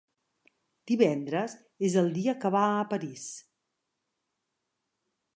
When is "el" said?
2.01-2.09